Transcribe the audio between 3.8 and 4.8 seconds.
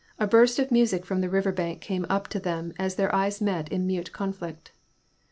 mute conflict.